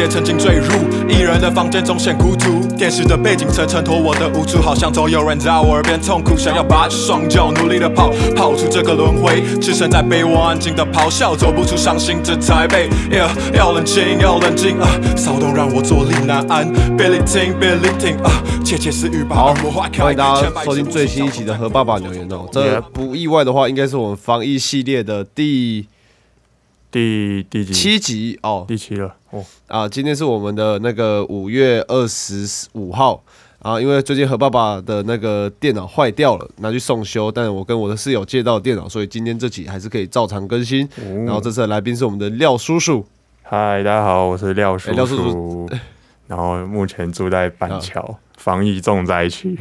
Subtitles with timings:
[0.00, 0.72] 也曾经坠入
[1.06, 2.66] 一人的房间中显孤独。
[2.74, 9.42] 电视的背景层衬托我的无助，好像总有人在我耳边痛苦，想要拔起双脚努力的跑，跑出这个轮回。
[9.60, 12.88] 置身在被窝安静的咆哮，走不出伤心这台北。
[13.10, 14.88] Yeah，要冷静，要冷静啊！
[15.14, 16.72] 骚动让我坐立难安。
[16.96, 18.42] 别聆听，别聆听啊！
[18.64, 20.02] 窃窃私语把好，耳膜划开。
[20.02, 22.48] 欢迎大家收听最新一期的《和爸爸留言》哦。
[22.50, 25.86] 这不意外的话，应该是我们防疫系列的第
[26.90, 27.72] 第第几？
[27.72, 28.64] 七集哦。
[28.66, 33.22] 第七了哦，啊，今天是我们的那个五月二十五号。
[33.60, 40.88] 啊，因为最近何爸爸的那个电脑坏掉了，拿去送修，但我跟我的室友借到电脑，所以今天这集还是可以照常更新。
[41.26, 43.06] 然后这次的来宾是我们的廖叔叔，
[43.42, 45.68] 嗨，大家好，我是廖叔哎廖叔叔，
[46.26, 49.54] 然后目前住在板桥，防疫重灾区。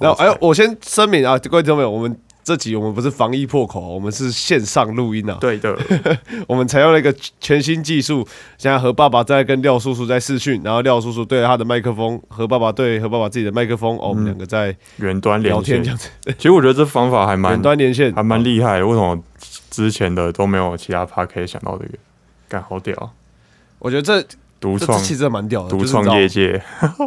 [0.00, 5.38] 然后哎，我先声明啊，各位听众朋友，我们这集我们不是防疫破口，我们是线上录音啊。
[5.40, 5.76] 对的，
[6.48, 8.26] 我们采用了一个全新技术，
[8.58, 18.12] 现在何爸爸在跟廖叔叔在视讯，然后廖叔叔对着他的麦克风，何爸爸对何爸爸自己的麦克风，哦，我们两个在远端连聊天这样子，其实我觉得这方法还蛮远端连线。
[18.12, 19.16] 还蛮厉害的，为什么
[19.70, 21.92] 之前的都没有其他 p a 可以想到这个？
[22.48, 23.14] 干好屌，
[23.78, 24.20] 我觉得这
[24.60, 26.62] 独创这这其实蛮屌的，独创业界，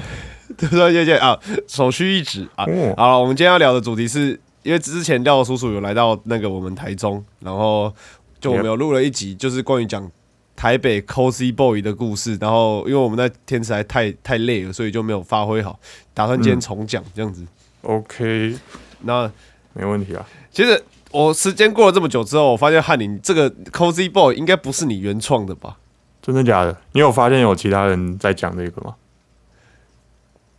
[0.56, 2.64] 独创业界啊，首屈一指啊。
[2.64, 2.94] 哦。
[2.96, 7.94] 好了，我们今天要聊的主题是，因为之前廖叔叔有来到那个我们台中，然后
[8.40, 10.10] 就我们有录了一集，就是关于讲
[10.56, 12.36] 台北 Cozy Boy 的故事。
[12.40, 15.78] 然后因为我们那天实在太太累了，所以就没有发挥好，
[16.12, 17.46] 打算今天重讲这样子。
[17.82, 18.56] OK，
[19.02, 19.30] 那
[19.72, 20.26] 没问题啊。
[20.50, 25.76] 其实我时间过了这么久之后，我发现翰林这个 Cozy Boy 应该不是你原创的吧？
[26.20, 26.76] 真的假的？
[26.90, 28.96] 你有发现有其他人在讲这个吗？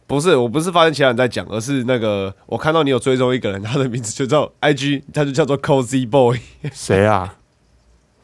[0.08, 6.40] 不是，我不是发现其他人在讲，而是那个我看到你有追踪一个人，他的名字就叫 IG，他就叫做 Cozy Boy。
[6.72, 7.36] 谁啊？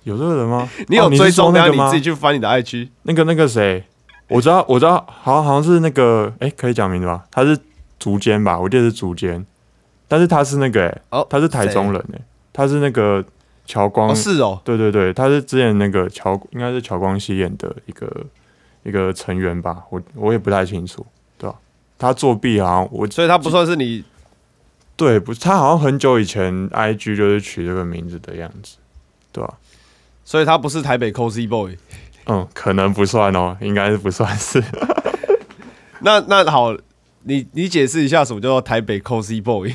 [0.04, 0.70] 有这个人吗？
[0.88, 1.90] 你有追踪，然后你说那个吗？
[1.90, 2.90] 自己去翻你的 IG。
[3.04, 3.84] 那个那个谁，
[4.30, 7.24] 我知道我知道，好像好像是那个，哎、可以讲名字吧？
[7.30, 7.58] 他是
[8.00, 8.60] 竹间吧？
[8.60, 9.46] 我记得是竹间，
[10.08, 12.20] 但是他是那个、哎、哦他是台中人、哎，
[12.52, 13.24] 他是那个
[13.66, 18.26] 乔光，哦，是哦，对对对，他是之前那个乔，应该是乔光熙演的一个
[18.84, 19.84] 一个成员吧？
[19.90, 21.06] 我我也不太清楚，
[21.98, 24.04] 他作弊好像我所以他不算是你
[24.96, 28.78] 对不是，他好像很久以前 IG 就是取这个名字的样子，
[29.31, 29.56] 对吧、
[30.24, 31.78] 所以他不是台北 Cozy Boy。
[32.26, 34.64] 嗯，可能不算哦，应该是不算是。
[36.02, 36.74] 那那好，
[37.24, 39.74] 你你解释一下什么叫做台北 Cozy Boy？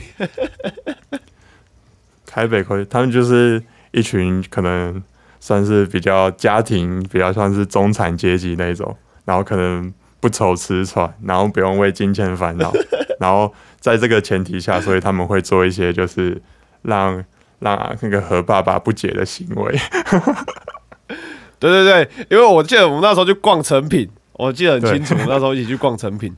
[2.24, 5.02] 台北可以，他们就是一群可能
[5.40, 12.72] 算是比较家庭，比较算是中产阶级那种，然后可能不愁吃穿，然后不用为金钱烦恼，
[13.20, 16.40] 然后在这个前提下，所以他们会做一些就是
[16.82, 17.24] 让
[17.60, 19.78] 让那个何爸爸不解的行为。
[21.60, 26.36] 对对对，因为我记得我们那时候去逛成品，我记得很清楚，我们那时候一起去逛成品，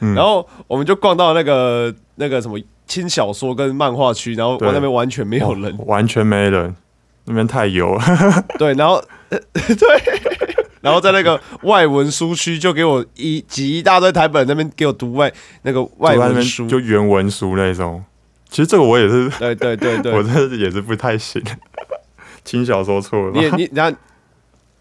[0.00, 0.14] 嗯。
[0.14, 6.76] 然后我们就逛到那个那个什么轻小说跟漫画区，然后我那边完全没有人，完全没人，
[7.24, 8.02] 那边太油了。
[8.58, 9.38] 对，然后对，
[10.82, 15.32] 然后在那个外文书区就给我一挤一大堆台本那边给我读外
[15.62, 18.04] 那个外文书，就原文书那种。
[18.50, 21.42] 其实这个我也是，对对对对， 我这也是不太行。
[22.44, 23.38] 轻小说错了吧？
[23.38, 23.96] 你也你然后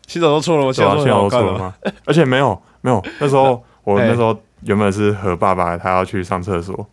[0.08, 0.74] 新手都错了吗？
[0.74, 1.58] 新对啊，手幸好都很好看了吗？
[1.80, 1.94] 错了吗？
[2.06, 6.86] 而且没有没有，那时候我哎那时候原本是和爸爸他要去上厕所，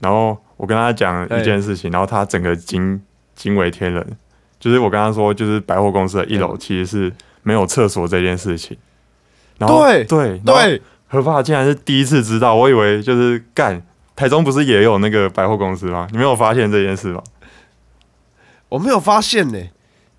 [0.00, 3.00] 然后我跟他讲一件事情，然后他整个惊
[3.34, 4.16] 惊为天人，
[4.58, 7.12] 就是我跟他说，就是百货公司的一楼嗯其实是
[7.46, 8.76] 没有厕所这件事情。
[9.56, 13.80] 然后对对，对，何爸竟然是第一次知道，我以为就是干
[14.16, 16.08] 台中不是也有那个百货公司吗？
[16.10, 17.22] 你没有发现这件事吗？
[18.68, 19.58] 我没有发现呢、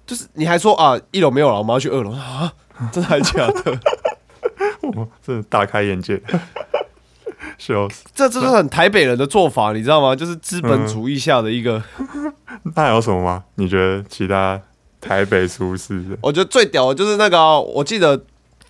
[0.05, 2.53] 就是你还说啊，一楼没有了，我们要去二楼啊，
[2.93, 3.77] 真的还假的？
[4.95, 6.21] 我真的大开眼界，
[7.59, 8.05] 笑死！
[8.15, 10.15] 这这是很台北人的做法，你知道吗？
[10.15, 11.83] 就是资本主义下的一个，
[12.75, 13.43] 那还有什么吗？
[13.55, 14.59] 你觉得其他
[14.99, 16.03] 台北舒适？
[16.21, 18.19] 我觉得最屌的就是那个啊、我记得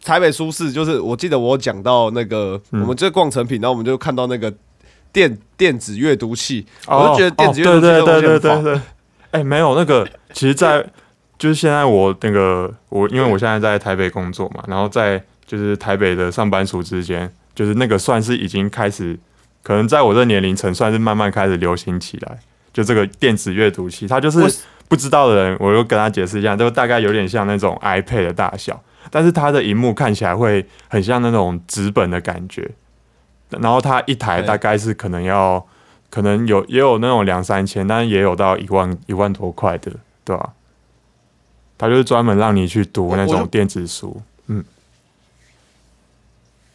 [0.04, 4.54] 台北舒适，就是我记得我有讲到那个，嗯我们就逛成品，然后我们就看到那个
[5.12, 8.82] 电电子阅读器，哦我就觉得电子阅读器哦对对对对对，
[9.32, 10.86] 哎、没有那个，其实在，
[11.38, 19.18] 就是现在我那个我，因为我现在在台北工作嘛，然后在就是台北的上班族之间，就是那个算是已经开始，
[19.64, 22.40] 可能在我这年龄层算是慢慢开始流行起来。
[22.74, 24.48] 就这个电子阅读器，它就是我
[24.88, 28.82] 不知道的人，我又跟他解释一下，就大概有点像那种 iPad 的大小，
[29.12, 32.70] 但是它的荧幕看起来会很像那种纸本的感觉。
[33.50, 35.66] 然后它一台大概是可能要，
[36.10, 39.92] 可能有也有那种两三千，但是也有到一万一万多块的，
[40.24, 40.52] 对吧、
[41.78, 44.22] 它就是专门让你去读那种电子书。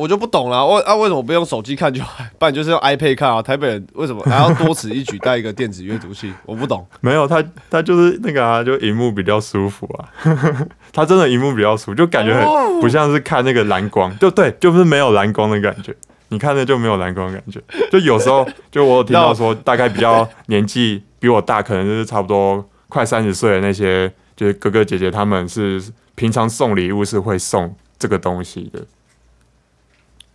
[0.03, 2.25] 我就不懂了，为啊为什么不用手机看就好？
[2.37, 3.41] 不然就是用 iPad 看啊？
[3.41, 6.33] 台北人为什么还要多此一举带一个电子阅读器？
[6.45, 6.85] 我不懂。
[7.01, 7.41] 没有，他
[7.71, 10.11] 他就是那个啊，就荧幕比较舒服啊。
[10.93, 15.95] 他真的荧幕比较舒服，就感觉哦很不像是看那个蓝光，就对，就是没有蓝光的感觉。
[16.31, 17.61] 你看着就没有蓝光的感觉，
[17.93, 25.81] 就有时候 就我有听到说，大概比较年纪比我大，可能就是差不多快三十岁的那些，就是哥哥姐姐，他们是
[26.15, 28.81] 平常送礼物是会送这个东西的，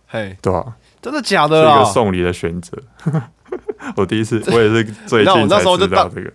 [0.08, 1.84] 嘿，对吧、真的假是一个的啊？
[1.84, 2.76] 送礼的选择。
[3.94, 6.32] 我第一次，我也是最近才知道这个。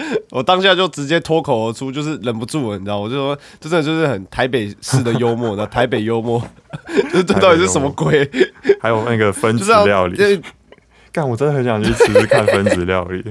[0.30, 6.40] 我当下就直接脱口而出，就是忍不住了，你知道，我就说，这真的就是很台北式的幽默，那 台北幽默，
[7.10, 8.30] 就是这到底是什么鬼？
[8.80, 10.40] 还有那个分子料理，呃
[11.10, 13.24] 干，我真的很想去吃吃看分子料理。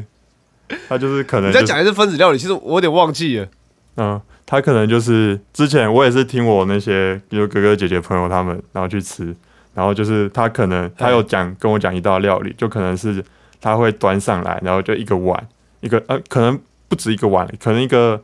[0.89, 3.47] 他就是可能就是你在讲的是分子料理，其实我有点忘记了。
[3.95, 9.35] 嗯，他可能就是之前我也是听我那些比如哥哥姐姐朋友他们，然后去吃，
[9.73, 13.23] 然后就是他可能他有讲跟我讲一道料理，就可能是
[13.59, 15.47] 他会端上来，然后就一个碗，
[15.81, 16.57] 一个呃可能
[16.87, 18.21] 不止一个碗，可能一个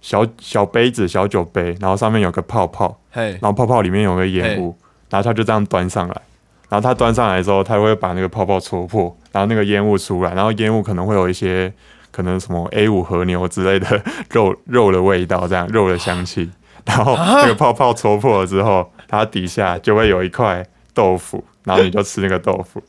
[0.00, 4.76] 小小杯子小酒杯，然后上面有个泡泡，嘿，然后泡泡里面有个烟雾，
[5.08, 6.22] 然后他就这样端上来，
[6.68, 11.72] 然后他端上来之后，他会把那个泡泡戳破，然后那个烟雾出来，然后烟雾可能会有一些
[12.12, 16.50] 可能什么 A 五和牛之类的 肉肉的味道，这样肉的香气，
[16.84, 22.82] 然后那个泡泡戳破了之后，它底下就会有一块豆腐，然后你就吃那个豆腐，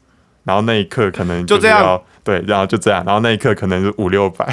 [0.43, 2.01] 然后那一刻可能就是这样？
[2.23, 4.45] 对，然后就这样，然后那一刻可能是五六百，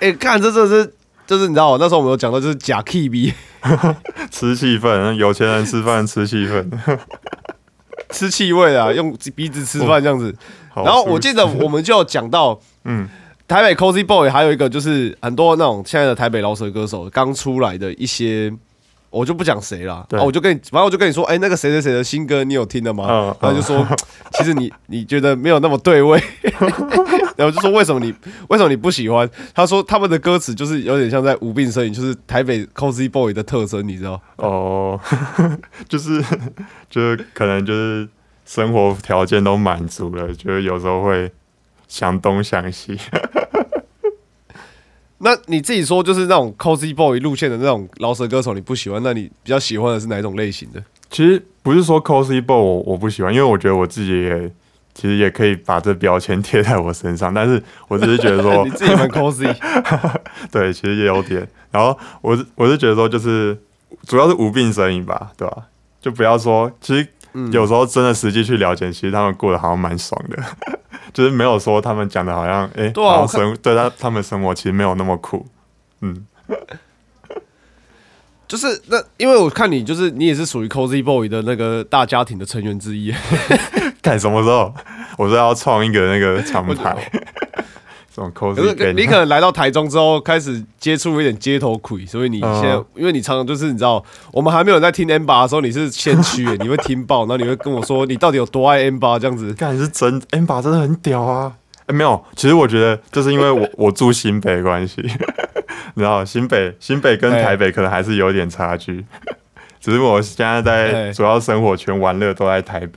[0.00, 0.94] 哎、 看这这是，
[1.26, 3.32] 就是你知道，那时候我们有讲到，就是假 K B
[4.30, 6.70] 吃气氛，有钱人吃饭吃气氛，
[8.10, 10.34] 吃气味啊，用鼻子吃饭这样子。
[10.70, 13.08] 好然后我舒记得 我们就有讲到，嗯
[13.46, 18.52] 台北 Cozy Boy 还有一个就是很多那种现在的台北饶舌歌手刚出来的一些，
[19.10, 23.06] 我就不讲谁了，我就跟你，反正我就跟你说，哎、那个谁谁谁的新歌你有听的吗？
[23.10, 23.84] 嗯然后就说，
[24.38, 26.22] 其实你你觉得没有那么对味，
[27.36, 28.14] 然后就说为什么你
[28.48, 29.28] 为什么你不喜欢？
[29.52, 34.20] 他说他们的歌词就是有点像在无病呻吟，就是台北 Cozy Boy 的特征，你知道？
[34.36, 35.00] 哦，
[35.88, 36.22] 就是
[36.88, 38.08] 就是可能就是
[38.50, 41.30] 生活条件都满足了，就是有时候会
[41.86, 42.98] 想东想西。
[45.18, 49.00] 那你自己说，就是那种 Cozy Boy 路线的那种饶舌歌手，你不喜欢？
[49.04, 50.82] 那你比较喜欢的是哪一种类型的？
[51.08, 54.50] 其实不是说 cozy boy 我我不喜欢，因为我觉得我自己也
[54.94, 59.54] 其实也可以把这标签贴在我身上，但是我只是觉得说 你，自己蛮 Cozy，
[60.50, 61.46] 对，其实也有点。
[61.70, 63.56] 然后我是我是觉得说，就是
[64.08, 65.68] 主要是无病呻吟吧，对吧、
[66.00, 67.50] 就不要说，其实嗯。
[67.52, 70.42] 有时候真的实际去了解，其实他们过得好像蛮爽的，
[71.12, 75.46] 就是没有说他们讲的好像，哎、好像生对他他们生活其实没有那么苦，
[76.00, 76.26] 嗯，
[78.48, 83.14] 就是那，因为我看你就是你也是属于 Cozy Boy 的那个大家庭的成员之一。
[84.02, 84.74] 看什么时候？
[85.18, 86.96] 我说要创一个那个 厂牌，
[88.54, 99.52] 这种可是你可能来到台中之后，开始接触一点街头鬼，所以你现在，嗯因为你常常就是你知道，我们还没有在听 M 八的时候，你是先驱耶， 你会听爆，然后你会跟我说你到底有多爱 M 八这样子。
[99.54, 101.54] 干是真 M 八真的很屌啊！
[101.86, 105.00] 哎、没有，其实我觉得就是因为我 我住新北的关系，
[105.94, 107.42] 你知道新北新北跟哎。
[107.42, 109.04] 台北可能还是有点差距，
[109.80, 111.12] 只是我现在在哎。
[111.12, 112.92] 主要生活圈玩乐都在台北，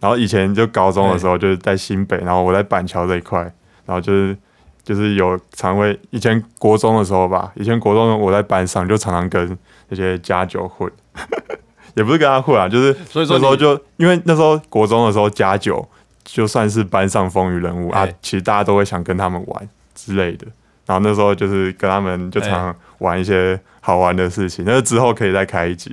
[0.00, 3.52] 然后以前就高中的时候就是在新北，然后我在板桥这一块，
[3.86, 4.36] 然后就是
[4.84, 9.56] 就是有常会以前国中的时候吧，以前国中我在班上就常常跟
[9.88, 10.90] 那些家酒混，
[11.94, 15.88] 也不是跟他混啊，就是所以说那时候就因为那时候国中的时候家酒
[16.24, 20.46] 就算是班上风云人物啊哎，其实大家都会想跟他们玩之类的。
[20.84, 25.92] 然后那时候就是跟他们就常常玩一些好玩的事情，那之后可以再开一集，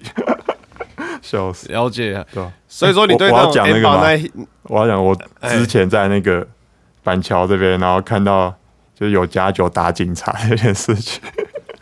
[1.20, 2.48] 笑死，了解，对？
[2.68, 4.30] 所以说你对我我要那种讲那 M 个吗
[4.64, 5.16] 我要讲我
[5.50, 6.48] 之前在那个
[7.04, 8.54] 板桥这边，然后看到
[8.98, 11.22] 就是有加酒打警察这件事情，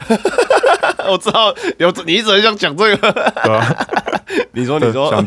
[1.09, 3.11] 我知道有你一直很想讲这个，
[3.43, 3.75] 对啊？
[4.53, 5.25] 你说你说想？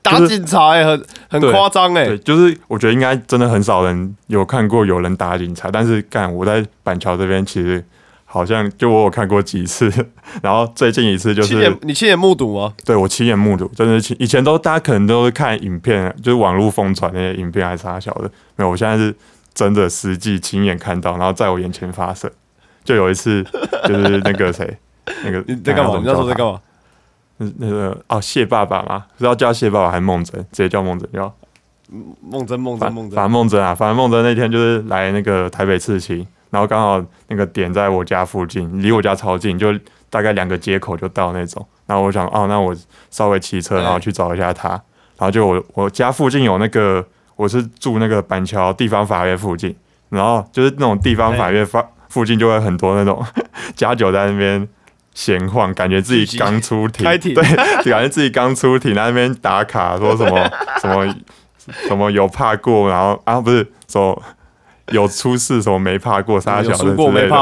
[0.00, 7.84] 打警察哎，很很对夸张哎对，，就是我觉得应该真的很少人有看过有人打警察，但是干我在板桥这边其实
[8.30, 9.90] 好像就我有看过几次，
[10.42, 12.74] 然后最近一次就亲是眼你亲眼目睹吗？
[12.84, 19.14] 对我亲眼目睹，真的以前都大家可能都是看影片，就是网络疯传那些影片还是啥小的，没有，我现在是
[19.54, 22.30] 真的实际亲眼看到，然后在我眼前发生。
[22.84, 23.42] 就有一次
[23.86, 24.78] 就是那个谁，
[25.24, 25.96] 那个你在干嘛？
[25.96, 26.60] 你那时候在干嘛？
[27.36, 30.40] 那那个哦谢爸爸嘛，是要叫谢爸爸还是梦真？
[30.52, 31.34] 直接叫梦真就好。
[32.22, 39.72] 梦真梦真反梦真反正梦真啊，反正梦真那天就是来那个台北刺青，然后刚好那个点在我家附近，离我家超近，就
[40.10, 41.66] 大概两个街口就到那种。
[41.86, 42.74] 然后我想，哦，那我
[43.10, 44.68] 稍微骑车，然后去找一下他。
[44.68, 47.04] 然后就我我家附近有那个，
[47.36, 49.74] 我是住那个板桥地方法院附近，
[50.10, 53.24] 然后就是那种地方法院发附近就会很多那种
[53.74, 54.68] 家酒在那边
[55.14, 57.34] 闲晃，感觉自己刚出庭，开庭。
[57.34, 57.42] 对，
[57.90, 60.50] 感觉自己刚出庭，在那边打卡，说什么
[60.80, 61.14] 什么
[61.88, 64.22] 什么有怕过，然后啊不是说
[64.94, 67.36] 有出事，什么没怕过，啥小的有输过之类的？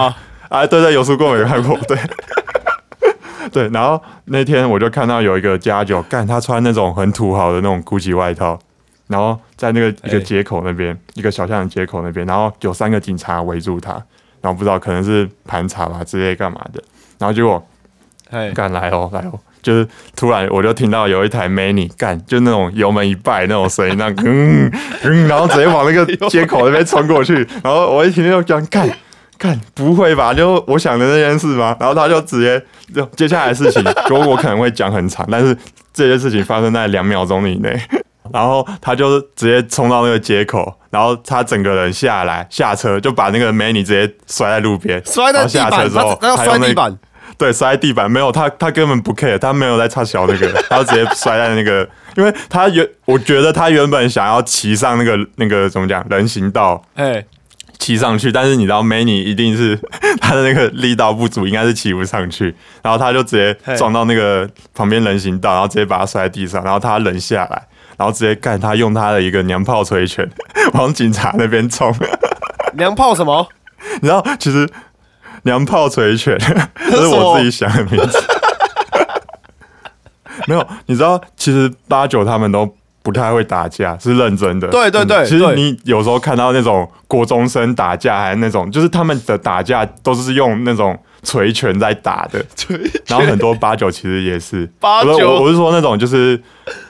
[0.49, 1.99] 啊，对对，有输过没看过， 对。
[3.53, 8.59] 对，然后那天我就看到有一个家酒，干他穿那种很土豪的那种 GUCCI 外套，
[9.07, 13.93] 然后在那个一个哎街口那边，一个小巷的街口那边，然后有三个警察围住他，
[14.41, 16.83] 然后不知道可能是盘查吧之类干嘛的，
[17.19, 17.65] 然后结果
[18.31, 24.71] 哎，干来哦来哦，就是突然我就听到有一台美女干，就那种油门一拜那种声音，那 嗯
[25.03, 28.89] 嗯，然后直接往那个 街口那边冲过去，然后我一听就讲干
[29.37, 30.33] 干不会吧？
[30.33, 31.77] 就我想的那件事吗？
[31.81, 32.63] 然后他就直接
[32.95, 35.57] 就接下来的事情，就我可能会讲很长，但是
[35.93, 37.77] 这件事情发生在两秒钟以内。
[38.33, 46.99] 然后他就直接冲到那个街口，然后他整个人下来下车，就把那个美女直接摔在路边，摔在然后下车地板，之后摔地板，
[47.38, 57.25] 对，摔在地板没有他，他根本不 care，他没有在插小那个，他就直接摔在那个，因为他原我觉得他原本想要骑上那个那个怎么讲人行道哎，
[57.78, 59.78] 骑上去，但是你知道美女一定是
[60.21, 67.62] 他的那个力道不足，应该是骑不上去，然后他就直接撞到那个旁边人行道，然后直接把他摔在地上，然后他人下来，
[67.99, 70.26] 然后直接干他用他的一个娘炮锤拳
[70.73, 71.95] 往警察那边冲，
[72.75, 73.47] 娘炮什么？
[74.00, 74.69] 你知道其实
[75.47, 76.37] 娘炮捶拳
[76.91, 78.19] 这是我自己想的名字。
[80.47, 82.71] 没有，你知道，其实八九他们都
[83.03, 84.69] 不太会打架，是认真的。
[84.69, 92.45] 对对对嗯其实你有时候看到那种国中生打架，还是那种，就是他们的打架都是用那种捶拳在打的。
[93.07, 96.37] 然后很多八九其实也是，八九我是说那种就是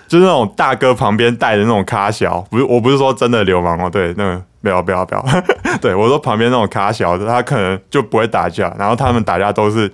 [0.08, 5.24] 就是那种大哥旁边带的那种咖小，不是我不是说真的流氓哦，对，那个不要不要不要，
[5.80, 9.90] 对我说旁边那种卡小的，他可能就不会打架，然后他们打架都是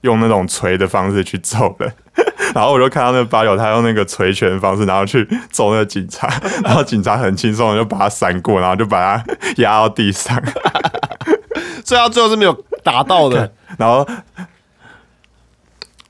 [0.00, 1.92] 用那种锤的方式去揍的。
[2.52, 6.28] 然后我就看到那个八九，他用那个锤拳的方式，然后去揍那个警察，
[6.64, 9.24] 然后警察很轻松的就把他闪过，然后就把他
[9.58, 10.36] 压到地上，
[11.84, 13.52] 所以他最后是没有打到的。
[13.78, 14.04] 然后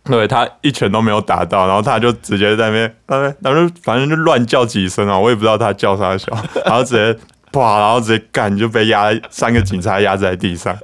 [0.05, 6.33] 对他一拳都没有打到，然后他就直接在那边，呃，然后就反正就乱叫几声啊，我也不知道他叫啥小，
[6.65, 7.17] 然后直接
[7.53, 10.77] 啪，然后直接干就被压三个警察压在地上，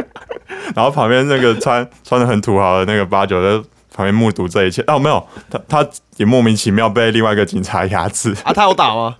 [0.74, 9.16] 然后旁边那个穿穿的很土豪的那个八九在旁边目睹这一切，哦，没有，他他也莫名其妙被另外一个警察压制，啊，他有打吗？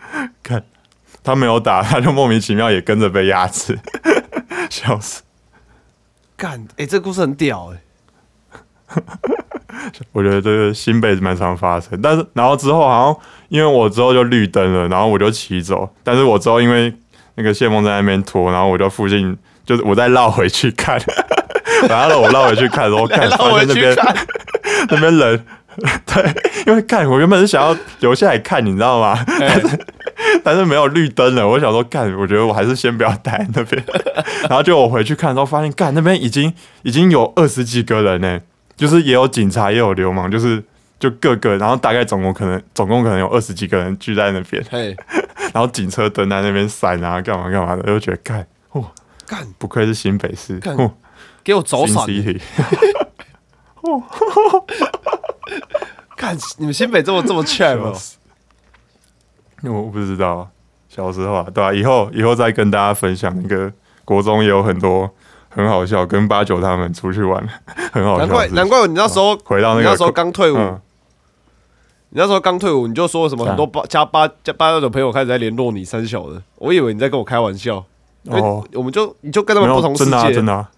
[0.42, 0.62] 看
[1.22, 3.78] 他没有打，他就莫名其妙也跟着被压制，
[4.70, 5.22] 笑死。
[6.36, 9.02] 干，哎，这故事很屌哎。
[10.12, 13.16] 我觉得这个新北蛮常发生，但是然后之后好像
[13.48, 16.92] 因为我之后就绿灯了，然后我就骑走，但是我之后因为
[17.36, 21.00] 那个谢梦在那边拖，然后我就附近就是我再绕回去看，
[21.88, 23.96] 然 后我绕回去看的时候，看 绕发回现那边，
[24.90, 25.44] 那边人，
[26.06, 26.24] 对，
[26.66, 29.24] 因为看我原本是想要留下来看，你知道吗？
[29.40, 29.60] 哎。
[30.42, 33.82] 但是没有绿灯了，我想说干，我觉得我还是先不要待在那边。
[34.48, 38.40] 然后就我回去看的时候，发现干那边已经已经有二十几个人呢，
[38.78, 40.64] 就是也有警察，也有流氓，就是
[40.98, 44.96] 就各个，然后大概总共可能总共可能有二十几个人聚在那边，嘿，
[45.52, 48.90] 然后警车蹲在那边闪啊，干嘛干嘛的，就觉得干，哦，
[49.26, 50.74] 干，不愧是新北市，干。
[50.76, 50.94] 哦，
[51.42, 52.40] 给我走新闪！city，
[56.16, 57.92] 看你们新北这么这么 cheap 哦。
[59.62, 60.48] 我不知道，
[60.88, 63.72] 小时候啊，对吧、以后以后再跟大家分享那个
[64.04, 65.10] 国中也有很多
[65.58, 67.44] 很好笑，跟八九他们出去玩
[67.92, 68.48] 很好笑的难怪。
[68.50, 70.80] 难怪你那时候回到那个你那时候刚退伍，嗯，
[72.10, 77.84] 你那时候刚退伍，你就说什么很多八加八加八九的朋友开始在联络你三小的，我以为你在跟我开玩笑，
[78.26, 78.64] 哦。
[78.72, 80.10] 我们就你就跟他们不同世界。
[80.10, 80.70] 真的真的啊。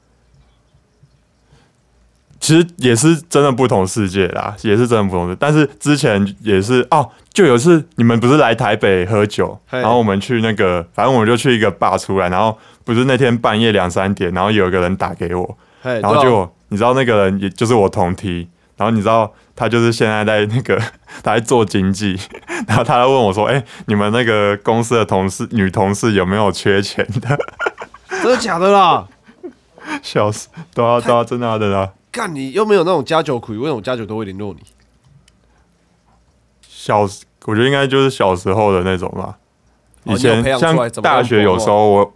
[2.41, 5.37] 其实也是真的不同世界啦，也是真的不同世界。
[5.39, 12.57] 但是之前也是哦，就有一次你们不是来台北喝酒，然后我们去那个，反正我们就去一个坝出来，然后
[12.93, 20.77] 不是那天半夜两三点，然后有一个人打给我，然后就你知道那个人也就是我同梯，然后你知道他就是现在在那个
[21.23, 22.19] 他在做经济，
[22.67, 27.39] 然后他来问我说：“哎、你们那个公司的同事女同事有没有缺钱的
[28.11, 29.07] 真的假的啦？？”
[30.03, 30.49] 笑死！
[30.75, 31.93] 对啊，对啊，真的啊，真的啊。
[32.11, 34.61] 干你又没有那种加酒苦，为什么加酒都会联络你？
[36.67, 37.03] 小，
[37.45, 39.37] 我觉得应该就是小时候的那种吧。
[40.05, 42.15] 以前像大学有时候我，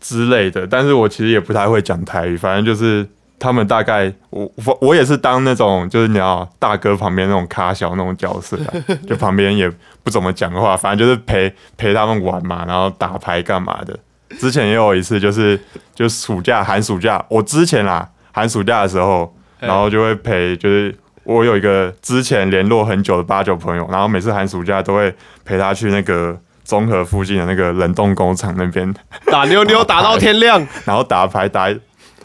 [0.00, 3.06] 之类的，但是我其实也不太会讲台语，反正就是
[3.38, 8.74] 他们大概我我我也是当那种就是你知道大哥旁边那种咖小那种角色啊，
[9.06, 9.70] 就旁边也
[10.02, 13.98] 不怎么讲话，反正就是陪陪他们玩嘛，然后打牌干嘛的。
[14.38, 15.58] 之前也有一次，就是
[15.94, 25.14] 就暑假寒暑假，我之前啦寒暑假的时候，然后就会陪，就是我有一个之前联络很久的八九朋友，然后每次寒暑假都会
[25.44, 26.38] 陪他去那个
[26.68, 28.94] 综合附近的那个冷冻工厂那边，
[29.32, 31.66] 打妞妞打到天亮， 然后打牌打，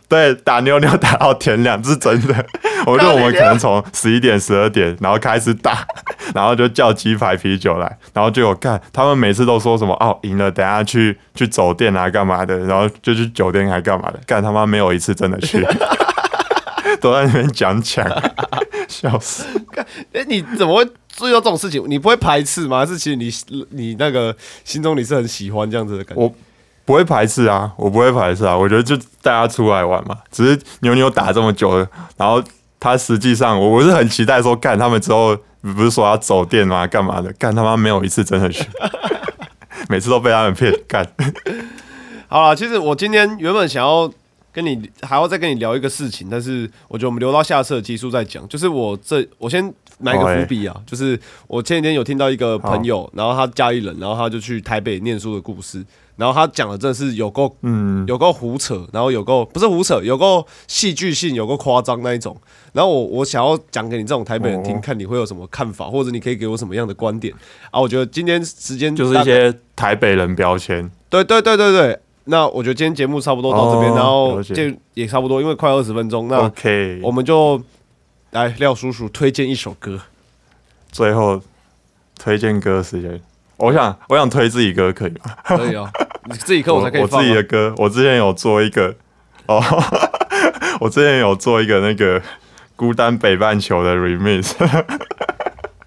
[0.09, 2.45] 对，打妞妞打到天亮，这是真的。
[2.85, 5.87] 我觉得我们可能从十一点、十二点，然后开始打，
[6.35, 15.65] 然后就叫鸡排啤酒来，然后就有看他们每次都说什么哦赢了，等下去去酒店啊干嘛的，然后就去酒店还干嘛的，干他妈没有一次真的去，
[17.01, 18.05] 都在那边讲讲，
[18.87, 19.45] 笑死。
[20.13, 20.85] 哎、你怎么会
[21.15, 21.83] 注意到这种事情？
[21.87, 22.79] 你不会排斥吗？
[22.79, 23.31] 还是其实你
[23.69, 26.21] 你那个心中你是很喜欢这样子的感觉？
[26.21, 26.33] 我
[26.85, 32.43] 不会排斥啊，我不会排斥啊，我觉得就大家出来玩嘛，只是牛牛打这么久了，然后
[32.79, 36.85] 他实际上我我是很期待说，干他们之后不是说要走店吗？
[36.85, 37.31] 干嘛的？
[37.33, 38.67] 干他妈没有一次真的去，
[39.87, 41.07] 每次都被他们骗干。
[42.27, 44.11] 好了，其实我今天原本想要
[44.53, 48.47] 跟你还要再跟你聊一个事情，但是我觉得我们留到下次的集数再讲。
[48.47, 55.83] 就是我这我先埋一个伏笔啊，就是我前几天有听到一个朋友，然后他家里人，然后他就去台北念书的故事，
[56.17, 62.37] 然后他讲的真的是有够嗯，有够胡扯，然后有够不是胡扯，有够戏剧性，有够夸张那一种。
[62.73, 67.33] 然后我我想要讲给你这种台北人听，哦看你会有什么看法，或者你可以给我什么样的观点
[67.71, 67.79] 啊？
[67.79, 70.91] 我觉得今天时间就是一些台北人标签。
[71.09, 71.99] 对对对对对。
[72.25, 74.63] 那我觉得今天节目差不多到这边，哦然后就
[74.93, 77.61] 也差不多，因为快二十分钟，那 OK，我们就
[78.31, 79.99] 来廖叔叔推荐一首歌。
[80.91, 81.41] 最后
[82.17, 83.19] 推荐歌时间，
[83.57, 85.35] 我想我想推自己歌可以吗？
[85.43, 85.91] 可以啊，
[86.25, 87.23] 你自己课我才可以我放、啊。
[87.23, 88.95] 自己的歌，我之前有做一个
[89.47, 89.61] 哦，
[90.79, 92.21] 我之前有做一个那个
[92.75, 94.53] 孤单北半球的 remix，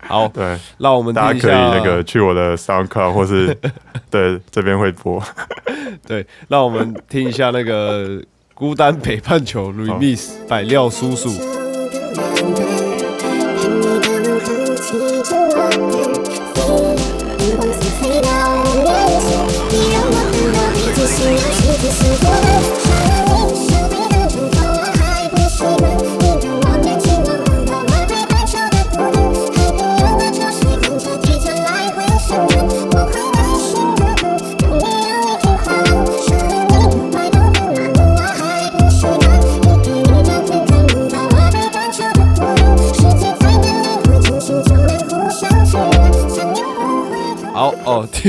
[0.09, 3.57] 好， 对，让我们大家可以听一下那个去我的 SoundCloud 或是
[4.11, 5.23] 对这边会播。
[6.07, 8.23] 对，让我们听一下那个
[8.55, 11.31] 孤单北半球 remix 百廖叔叔。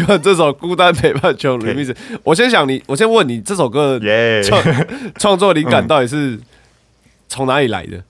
[0.22, 4.00] 这首《孤单北半球》remix，我先想你，我先问你，这首歌
[4.44, 4.64] 创
[5.20, 5.88] 创作灵感嗯。
[5.88, 6.40] 到底是
[7.28, 8.04] 从哪里来的？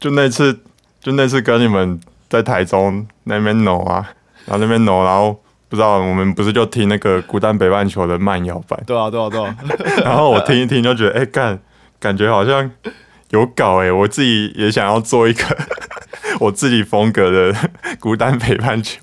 [0.00, 0.60] 就那次，
[1.00, 4.06] 就那次跟你们在台中那边挪啊，
[4.46, 9.56] 然后那边挪，然后不知道我们不是就听那个孤单北半球的慢摇版，对啊，对啊，对啊，
[10.04, 11.58] 然后我听一听就觉得，哎、干，
[12.00, 12.70] 感觉好像
[13.30, 15.56] 有搞哎、我自己也想要做一个
[16.40, 17.54] 我自己风格的
[18.00, 19.00] 孤单北半球，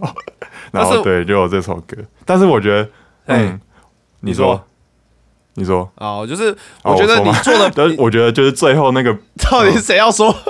[0.72, 2.90] 然后对，就有这首歌，但是我觉得，
[3.26, 3.62] 哎嗯，
[4.22, 4.62] 你说，
[5.56, 6.52] 你说，啊，就是
[6.84, 9.14] 哦我觉得你做的，但我觉得就是最后那个
[9.50, 10.36] 到底是谁要说？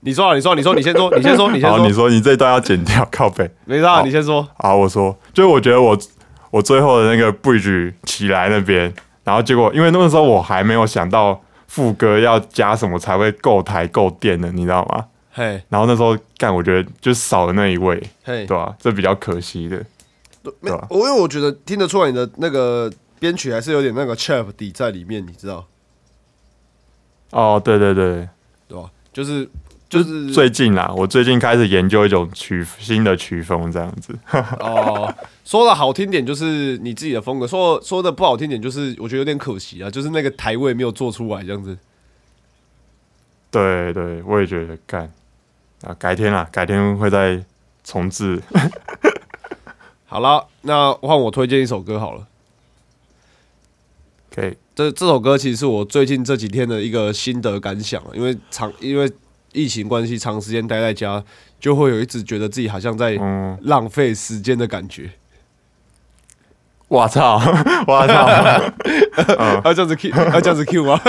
[0.00, 3.50] 你说啊，你说，你说，你先说，你先说，你先好，你说，你这段要剪掉，靠背。
[3.66, 4.46] 没事啊，好你先说。
[4.58, 5.98] 好，我说，就是我觉得我
[6.50, 8.92] 我最后的那个 bridge 起来那边，
[9.24, 15.06] 然后结果因为那个时候我还没有想到副歌要加什么才会够台够电的，你知道吗？
[15.32, 19.76] 嘿，然后那时候干，我觉得就少了那一位，嘿，对吧、这比较可惜的。
[20.42, 25.66] 没对吧我因为我觉得听得出来你的那个编曲还是有点那个 chap 底在里面，你知道
[27.30, 28.28] 哦，对对对，
[28.68, 28.90] 对吧？
[29.12, 29.48] 就是
[29.88, 34.18] 就是最近啦，我最近开始研究一种曲新的曲风，这样子。
[34.60, 35.14] 哦，
[35.44, 41.78] 说的好听点就是你自己的风格，说说的不好听点就是我觉得有点可惜啊，就是那个台位没有做出来这样子。
[43.50, 45.12] 对对，我也觉得干
[45.82, 47.42] 啊，改天啦，改天会再
[47.84, 48.40] 重置。
[50.06, 52.26] 好了，那换我推荐一首歌好了。
[54.34, 59.10] 可以，这这首歌其实是我最近这几天的一个心得感想啊，因为长因为
[59.52, 61.22] 疫情关系，长时间待在家，
[61.60, 65.10] 就会有一直觉得自己好像在嗯，浪费时间的感觉。
[66.88, 67.36] 我操，
[67.88, 68.28] 我操，
[69.64, 71.00] 要这样子 Q，要这样子 Q 吗？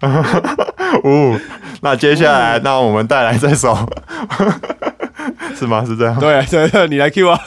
[0.00, 1.38] 哦，
[1.82, 3.76] 那接下来，那我们带来这首，
[5.56, 5.82] 是吗？
[5.86, 6.18] 是这样？
[6.18, 7.40] 对对对，你来 Q 啊！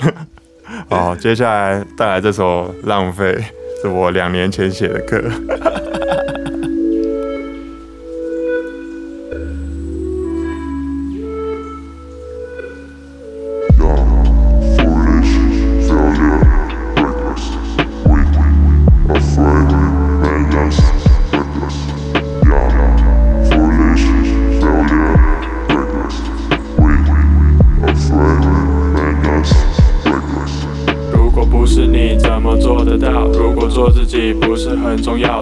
[0.88, 3.32] 好，接下来带来这首《浪费》，
[3.82, 5.22] 是我两年前写的歌。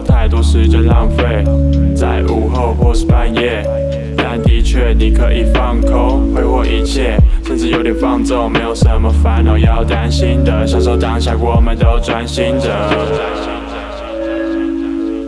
[0.03, 1.45] 太多时间浪费
[1.95, 3.65] 在午后或是半夜。
[4.17, 12.69] 但的确，你可以放空，挥霍一切，甚至有点放纵，没有什么烦恼要担心的，享受当下，我们都专心着。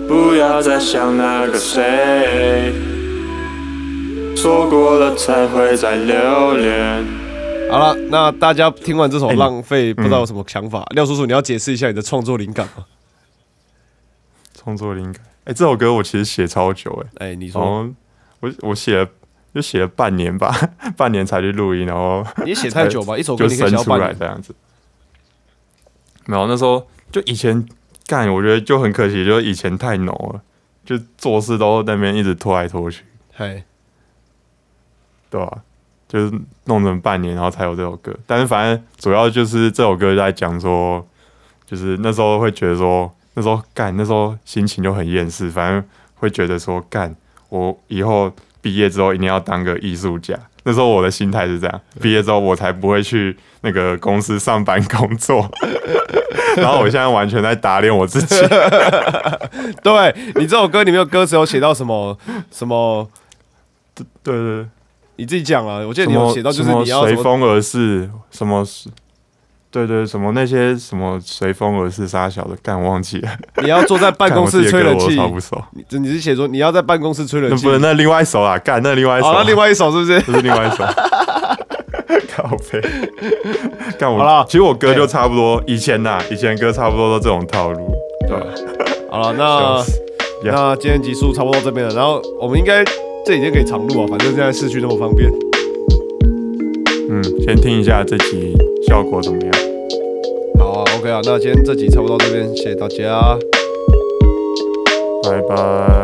[0.06, 2.72] 不要再想那个谁，
[4.37, 7.04] 错过了才会再留恋。
[7.70, 10.85] 好了，那大家听完这首哎《浪费》，不知道有什么想法？
[10.96, 12.85] 廖叔叔，你要解释一下你的创作灵感吗？
[14.70, 17.88] 创作灵感，哎、这首歌我其实写超久、哎，哎，你说，
[18.38, 19.09] 我我写了
[19.52, 20.54] 就写了半年吧，
[20.96, 23.16] 半年才去录音，然后你写太久吧？
[23.18, 23.96] 一首歌就生出。
[23.96, 24.54] 来这样子。
[26.26, 27.66] 没有，那时候就以前
[28.06, 30.40] 干，我觉得就很可惜，就是以前太浓了，
[30.85, 33.04] 就做事都在那边一直拖来拖去，
[33.35, 33.64] 嘿，
[35.28, 35.62] 对吧、
[36.06, 38.16] 就是弄成半年，然后才有这首歌。
[38.24, 41.04] 但是反正主要就是这首歌在讲说，
[41.66, 45.83] 就是那时候会觉得说，那时候干，那时候心情就很厌世，反正
[46.16, 47.16] 会觉得说，干，
[47.48, 50.38] 我以后毕业之后一定要当个艺术家。
[50.64, 55.50] 那时候我的心态是这样，毕业之后我才不会去那个公司上班工作。
[56.57, 58.35] 然后我现在完全在打脸我自己，
[59.83, 62.14] 对你这首歌里面有歌词有写到什么
[62.50, 63.09] 什么？
[63.94, 64.66] 对对对。
[65.16, 68.62] 你自己讲啊，我记得你有写到，就是你要随风而逝，什么
[69.70, 73.28] 对对，什么那些什么随风而逝沙小的，干忘记了。
[73.62, 75.62] 你要坐在 办公室吹冷气不熟。
[75.72, 80.18] 你你是写说你要在办公室吹冷气那不，是那另外一首啊，干那另外一首那另外一首是不是？
[80.20, 80.85] 不是另外一首。
[82.35, 82.80] 靠背，
[83.98, 87.92] 干我好了其实我歌就差不多，以前呐，以前歌差不多都这种套路，
[88.26, 88.46] 对吧？
[89.11, 89.35] 好了，
[90.42, 92.83] 那那今天集数差不多到这边了，然后我们应该
[93.24, 95.30] 这几天可以常录啊，反正现在市区那么方便。
[97.11, 98.56] 嗯，先听一下这集
[98.90, 99.53] 效果怎么样？
[100.59, 103.38] 好啊，OK 啊，那今天这集差不多到这边，谢谢大家。
[105.22, 105.99] 拜拜。